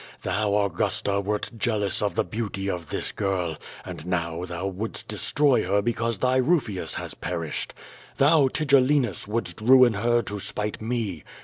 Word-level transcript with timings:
Thou, 0.23 0.55
Augusta, 0.55 1.19
wert 1.19 1.51
jealous 1.55 2.01
of 2.01 2.15
the 2.15 2.23
beauty 2.23 2.67
of 2.67 2.89
this 2.89 3.11
girl, 3.11 3.57
and 3.85 4.03
now 4.07 4.45
thou 4.45 4.65
wouldst 4.65 5.07
destroy 5.07 5.63
her 5.63 5.83
becaus<3 5.83 6.19
thy 6.19 6.39
Kufius 6.39 6.95
has 6.95 7.13
perished! 7.13 7.75
Thou, 8.17 8.47
Tigellinus, 8.47 9.27
wouldst 9.27 9.61
ruin 9.61 9.93
her 9.93 10.23
to 10.23 10.39
spite 10.39 10.81
nie! 10.81 11.23